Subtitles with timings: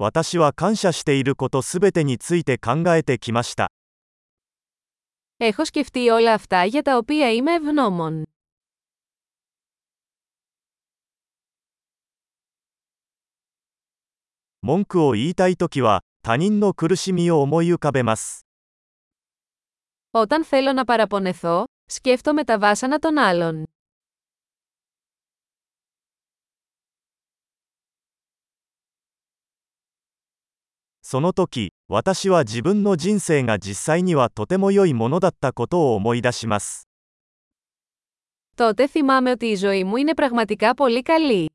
[0.00, 3.72] 私は感謝していることすべてについて考えてきました。
[5.38, 8.22] Έχω σκεφτεί όλα αυτά για τα οποία είμαι ευγνώμων.
[14.62, 18.46] 文句を言いたいときは、他人の苦しみを思い浮かべます。
[20.12, 23.64] Όταν θέλω να παραπονεθώ, σκέφτομαι τα βάσανα των άλλων.
[31.07, 36.87] その時、私は自分の人生が実際にはとても良いものだったことを思い出します。
[38.55, 41.49] Τότε θυμάμαι ότι η ζωή μου είναι πραγματικά πολύ καλή.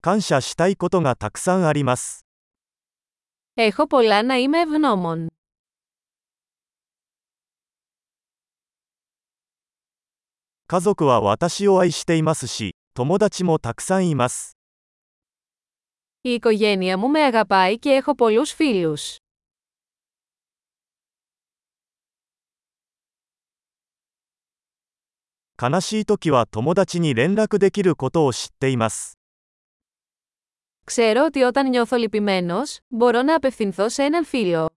[0.00, 2.24] 感謝したいことがたくさんあります。
[3.56, 5.26] Έχω πολλά να είμαι ευγνώμων.
[10.68, 14.56] 家族は私を愛していますし、 友達もたくさんいます。
[16.22, 19.18] Η οικογένεια μου με αγαπάει και έχω πολλούς φίλους.
[25.60, 29.18] 悲しい時は友達に連絡できることを知っています。
[30.84, 34.70] Ξέρω ότι όταν νιώθω λυπημένος, μπορώ να απευθυνθώ σε έναν φίλο.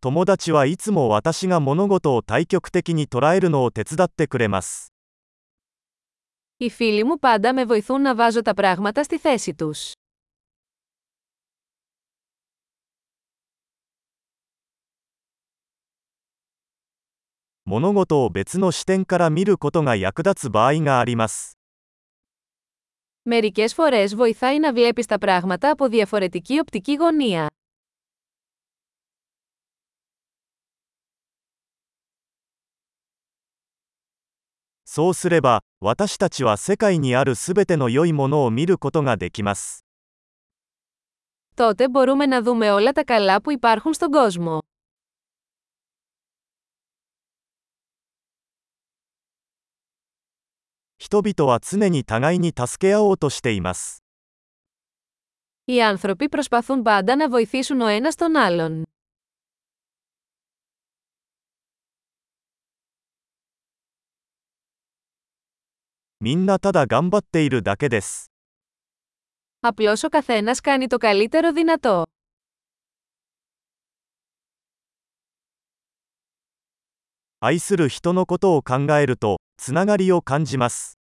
[0.00, 4.92] 友達はいつも私が物事を対極的に捉えるのを手伝ってくれます。
[6.58, 9.92] Οι φίλοι μου πάντα με βοηθούν να βάζω τα πράγματα στη θέση τους.
[17.64, 21.58] 物事を別の視点から見ることが役立つ場合があります。
[23.22, 27.46] Μερικές φορές βοηθάει να βλέπεις τα πράγματα από διαφορετική οπτική γωνία.
[34.90, 39.84] そうすれば、私たちは世界にあるすべての良いものを見ることができます。
[41.56, 44.62] Τότε μπορούμε να δούμε όλα τα καλά που υπάρχουν στον κόσμο.
[50.98, 54.02] 人々は常に互いに助け合おうとしています。
[55.64, 58.82] Οι άνθρωποι προσπαθούν πάντα να βοηθήσουν ο ένας τον άλλον.
[66.20, 68.30] みんなただ頑張っているだけです。
[69.60, 72.04] Απλώς ο καθένας κάνει το καλύτερο δυνατό.
[77.40, 80.98] 愛する人のことを考えると、つながりを感じます。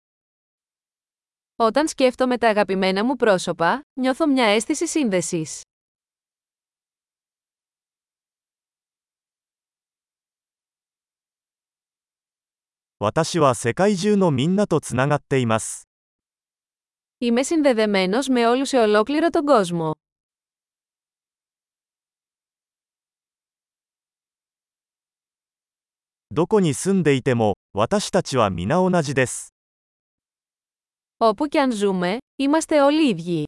[1.58, 5.62] Όταν σκέφτομαι τα αγαπημένα μου πρόσωπα, νιώθω μια αίσθηση σύνδεσης.
[13.00, 15.88] 私は世界中のみんなとつながっています。
[17.20, 19.92] Είμαι συνδεδεμένος με όλους σε ολόκληρο τον κόσμο.
[26.34, 29.54] どこに住んでいても、私たちは皆同じです。
[31.20, 33.46] Όπου και αν ζούμε, είμαστε όλοι ίδιοι.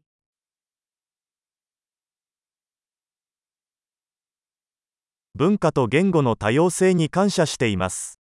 [5.36, 8.17] 文化と言語の多様性に感謝しています。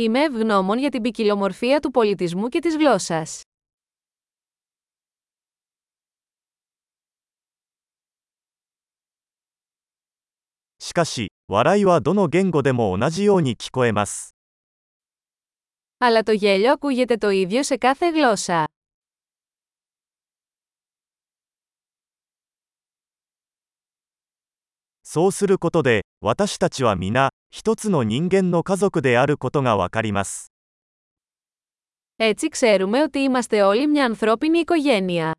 [0.00, 3.42] Είμαι ευγνώμων για την ποικιλομορφία του πολιτισμού και της γλώσσας.
[15.98, 18.64] Αλλά το γέλιο ακούγεται το ίδιο σε κάθε γλώσσα.
[25.09, 30.51] そうすることで、私たちは皆、一つの人間の家族であることがわかります。
[32.17, 35.33] Έτσι ξέρουμε ότι είμαστε όλοι μια ανθρώπινη οικογένεια.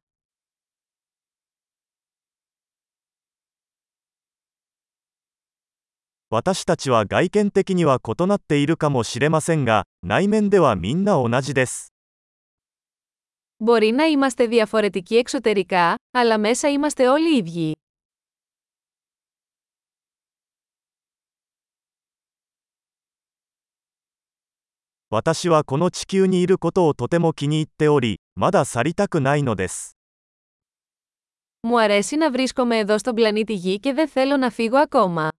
[6.28, 11.92] 私たちは外見的には異なっているかもしれませんが、内面ではみんな同じです。
[13.58, 17.76] Μπορεί να είμαστε διαφορετικοί εξωτερικά, αλλά μέσα είμαστε όλοι ίδιοι.
[25.10, 29.96] 私はこの地球にいることをとても気に入っており、まだ去りたくないのです。
[31.62, 35.30] Μου αρέσει να βρίσκομαι εδώ στον πλανήτη Γη και δεν θέλω να φύγω ακόμα.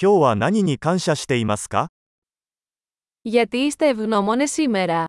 [0.00, 1.88] 今日は何に感謝していますか
[3.22, 5.04] Γιατί είστε ευγνώμονες σήμερα.